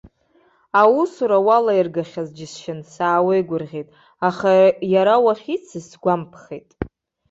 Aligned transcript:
Аусура 0.81 1.37
уалаиргахьаз 1.45 2.29
џьысшьан, 2.37 2.79
саауеигәырӷьеит, 2.91 3.87
аха 4.29 4.51
иара 4.93 5.15
уахьицыз 5.23 5.85
сгәамԥхеит. 5.91 6.69